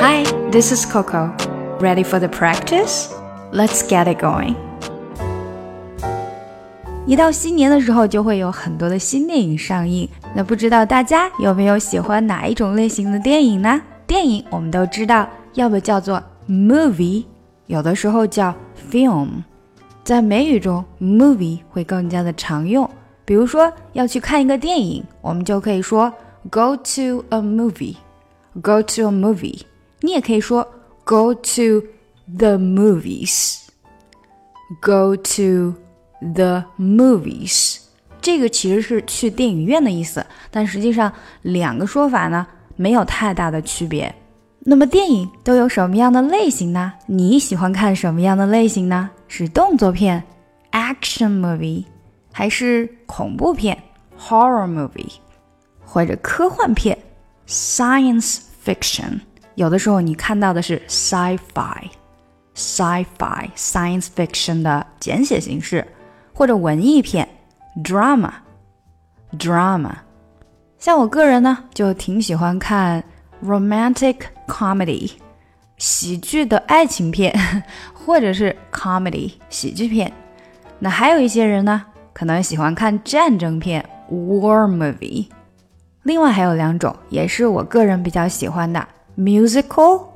[0.00, 1.32] Hi, this is Coco.
[1.80, 3.08] Ready for the practice?
[3.52, 4.54] Let's get it going.
[7.06, 10.08] 一到新年的时候，就会有很多的新电影上映。
[10.34, 13.80] 那不知道大家有没有喜欢哪一种类型的电影呢？
[14.06, 17.24] 电影我们都知道，要不叫做 movie，
[17.66, 18.54] 有的时候叫
[18.90, 19.28] film。
[20.02, 22.88] 在美语中，movie 会更加的常用。
[23.24, 26.12] 比如说要去看一个电影，我们就可以说
[26.50, 29.62] go to a movie，go to a movie。
[30.01, 30.67] 你也可以说
[31.03, 31.83] go to
[32.37, 33.55] the movies，go
[35.15, 35.75] to。
[36.23, 37.79] The movies，
[38.21, 44.13] 这个其实是去电影院的意思，但实际上两个说法呢没有太大的区别。
[44.59, 46.93] 那么电影都有什么样的类型呢？
[47.07, 49.09] 你喜欢看什么样的类型呢？
[49.27, 50.23] 是动作片
[50.71, 51.85] ，action movie，
[52.31, 53.75] 还是恐怖片
[54.19, 55.13] ，horror movie，
[55.83, 56.95] 或者科幻片
[57.47, 59.21] ，science fiction？
[59.61, 61.39] 有的时候你看到的是 sci-fi，sci-fi
[63.55, 65.85] science fiction 的简写形式。
[66.33, 67.29] 或者文艺片
[67.83, 69.91] ，drama，drama。
[70.79, 73.03] 像我个人呢，就挺喜欢看
[73.45, 74.15] romantic
[74.47, 75.11] comedy，
[75.77, 77.31] 喜剧的爱情片，
[77.93, 80.11] 或者是 comedy 喜剧片。
[80.79, 85.27] 那还有一些人呢，可能喜欢看战争片 war movie。
[86.01, 88.87] 另外还有两种，也是我个人比较喜欢的
[89.21, 90.07] musical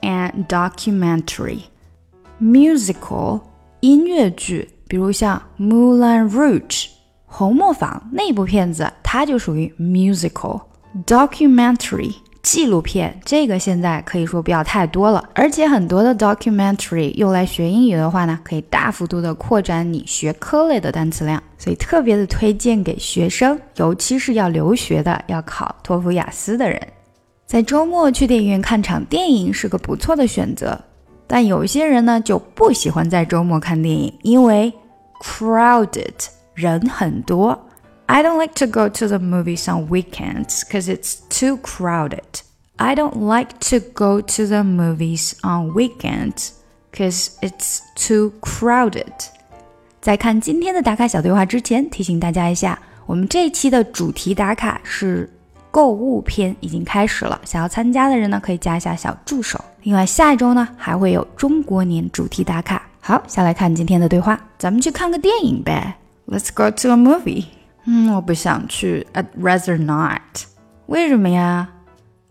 [0.00, 1.60] and documentary。
[2.40, 3.40] musical
[3.80, 4.70] 音乐剧。
[4.88, 6.84] 比如像《Moulin Rouge》
[7.26, 10.60] 红磨坊那部片子，它就属于 musical
[11.04, 13.20] documentary 纪录片。
[13.24, 26.80] 这个现在可以说不要太多了，而且很多的 documentary 用来学英语的话呢，可以大幅度的扩展你学科类的单词量，所以特别的推荐给学生，尤其是要留学的、要考托福、雅思的人，
[27.46, 30.78] 在周末去电影院看场电影是个不错的选择。
[31.28, 34.72] 但有些人呢就不喜欢在周末看电影，因为
[35.20, 37.58] crowded 人很多。
[38.06, 42.42] I don't like to go to the movies on weekends because it's too crowded.
[42.76, 46.50] I don't like to go to the movies on weekends
[46.92, 49.12] because it's too crowded.
[50.00, 55.28] 在看今天的打卡小对话之前，提醒大家一下，我们这一期的主题打卡是
[55.76, 57.38] 购物篇，已经开始了。
[57.44, 59.62] 想要参加的人呢，可以加一下小助手。
[59.82, 62.80] 另外，下一周呢还会有中国年主题打卡。
[62.98, 65.94] 好，下来看今天的对话，咱们去看个电影呗。
[66.28, 67.44] Let's go to a movie。
[67.84, 70.46] 嗯，我不想去，I'd rather not。
[70.86, 71.68] 为什么呀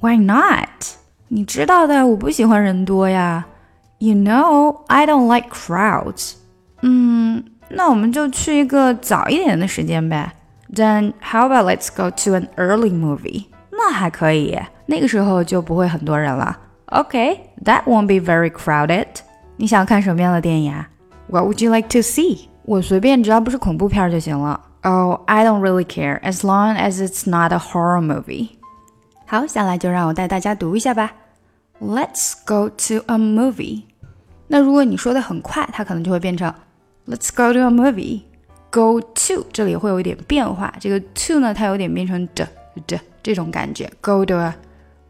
[0.00, 0.96] ？Why not？
[1.28, 3.46] 你知道的，我不喜欢人多呀。
[3.98, 6.32] You know I don't like crowds。
[6.82, 10.32] 嗯，那我们就去一个早一点的时间呗。
[10.73, 13.45] Then how about let's go to an early movie？
[13.71, 16.57] 那还可以，那个时候就不会很多人了。
[16.87, 19.07] Okay, that won't be very crowded.
[19.57, 20.89] 你想看什么样的电影啊？
[21.27, 22.47] What would you like to see?
[22.65, 24.59] 我随便，只要不是恐怖片就行了。
[24.83, 28.49] Oh, I don't really care as long as it's not a horror movie.
[29.25, 31.13] 好，下来就让我带大家读一下吧。
[31.79, 33.83] Let's go to a movie.
[34.47, 36.53] 那如果你说的很快，它可能就会变成
[37.07, 38.23] Let's go to a movie.
[38.71, 42.48] Go To 这里会有一点变化，这个 to 呢，它有点变成的
[42.86, 43.90] 的这种感觉。
[44.00, 44.54] Go to a,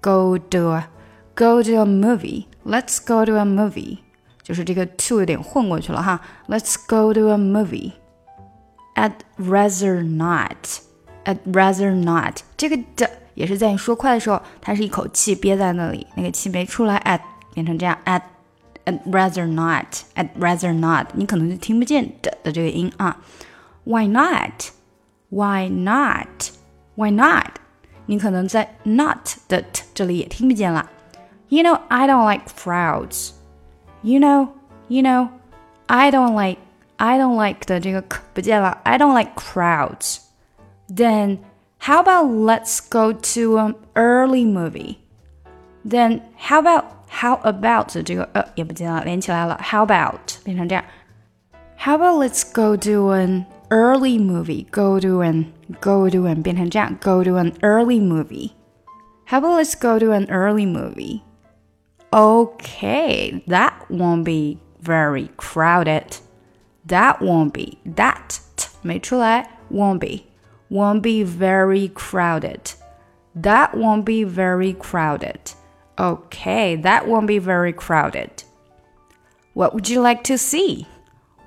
[0.00, 0.88] go to a.
[1.34, 2.44] Go to a movie.
[2.62, 4.00] Let's go to a movie.
[4.42, 6.20] 就是这个 to 有点混过去了哈。
[6.46, 7.92] Let's go to a movie.
[8.94, 10.82] I'd rather not.
[11.24, 12.40] I'd rather not.
[12.58, 16.98] 这个的也是在你说快的时候，它是一口气憋在那里，那个气没出来。
[16.98, 17.20] At
[17.54, 17.96] 变成这样。
[18.04, 18.20] I'd
[18.84, 19.86] I'd rather not.
[20.14, 21.06] I'd rather not.
[21.14, 23.16] 你可能就听不见的的这个音啊。
[23.83, 24.71] Why not?
[25.29, 26.51] Why not?
[26.95, 27.59] Why not?
[28.05, 30.89] 你可能在 not 的 t 这里也听不见了。
[31.49, 33.33] you know, I don't like crowds.
[34.03, 34.53] You know,
[34.89, 35.29] you know,
[35.87, 36.59] I don't like,
[36.97, 38.79] I don't like 的这个 k 不见了。
[38.83, 40.19] I don't like crowds.
[40.89, 41.39] Then
[41.79, 44.97] how about let's go to an early movie?
[45.85, 49.59] Then how about how about 这个呃也不见了，连起来了。
[49.61, 50.83] How about 变成这样。
[51.77, 54.67] How about let's go to an early movie?
[54.71, 56.97] Go to an go to an 变成这样。
[56.99, 58.51] Go to an early movie.
[59.25, 61.23] How about let's go to an early movie?
[62.13, 66.17] Okay, that won't be very crowded.
[66.85, 68.39] That won't be that
[68.81, 70.27] 没出来 won't be
[70.69, 72.73] won't be very crowded.
[73.35, 75.53] That won't be very crowded.
[75.99, 78.43] Okay, that won't be very crowded.
[79.53, 80.87] What would you like to see?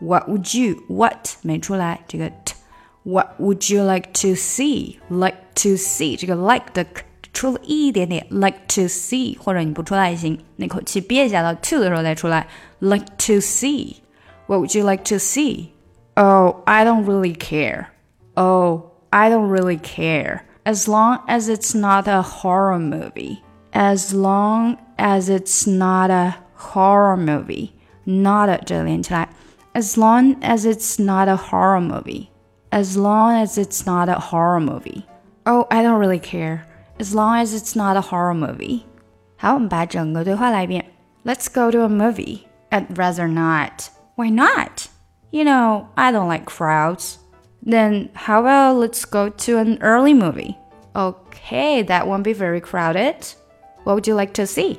[0.01, 2.55] What would you what 没出来这个 t
[3.03, 4.97] What would you like to see?
[5.09, 6.87] Like to see 这个 like 的
[7.33, 12.47] 出了一点点，like to see，或者你不出来也行，那口气憋一下到 to 的时候再出来，
[12.81, 15.69] like to see。What would you like to see?
[16.15, 17.87] Oh, I don't really care.
[18.35, 20.41] Oh, I don't really care.
[20.65, 23.39] As long as it's not a horror movie.
[23.73, 27.71] As long as it's not a horror movie.
[28.05, 29.29] Not a 这连起来。
[29.75, 32.31] As long as it's not a horror movie.
[32.73, 35.07] As long as it's not a horror movie.
[35.47, 36.67] Oh, I don't really care
[36.99, 38.83] as long as it's not a horror movie.
[39.37, 40.85] 好，我们把整个对话来一遍。
[41.25, 42.43] Let's go to a movie.
[42.71, 43.91] I'd rather not.
[44.17, 44.89] Why not?
[45.31, 47.17] You know, I don't like crowds.
[47.65, 50.57] Then how about let's go to an early movie?
[50.95, 53.35] Okay, that won't be very crowded.
[53.85, 54.79] What would you like to see?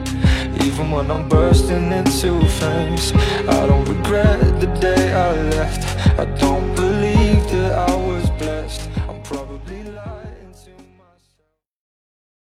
[0.81, 3.13] even when I'm bursting into flames.
[3.47, 5.81] I don't regret the day I left.
[6.19, 8.30] I don't believe that I was